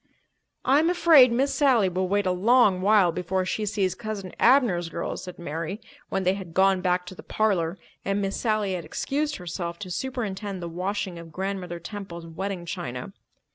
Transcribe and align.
"I'm 0.65 0.89
afraid 0.89 1.31
Miss 1.31 1.53
Sally 1.53 1.87
will 1.87 2.07
wait 2.07 2.25
a 2.25 2.31
long 2.31 2.81
while 2.81 3.11
before 3.11 3.45
she 3.45 3.67
sees 3.67 3.93
Cousin 3.93 4.33
Abner's 4.39 4.89
girls," 4.89 5.23
said 5.25 5.37
Mary, 5.37 5.79
when 6.09 6.23
they 6.23 6.33
had 6.33 6.55
gone 6.55 6.81
back 6.81 7.05
to 7.05 7.13
the 7.13 7.21
parlour 7.21 7.77
and 8.03 8.19
Miss 8.19 8.35
Sally 8.35 8.73
had 8.73 8.83
excused 8.83 9.35
herself 9.35 9.77
to 9.77 9.91
superintend 9.91 10.59
the 10.59 10.67
washing 10.67 11.19
of 11.19 11.31
Grandmother 11.31 11.79
Temple's 11.79 12.25
wedding 12.25 12.65
china. 12.65 13.13